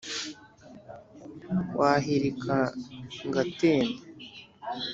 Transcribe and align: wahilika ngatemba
wahilika 1.77 2.57
ngatemba 3.27 4.01